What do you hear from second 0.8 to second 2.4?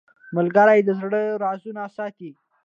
د زړه رازونه ساتي